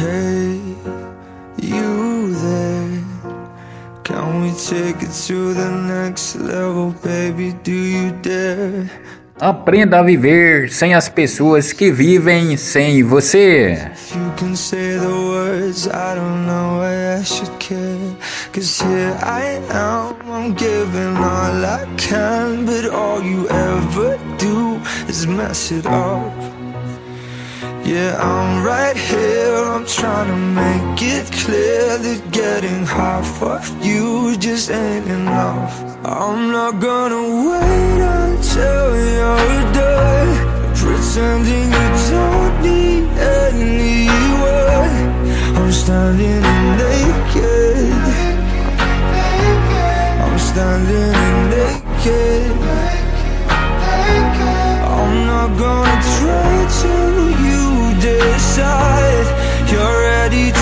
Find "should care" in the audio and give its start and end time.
17.22-18.16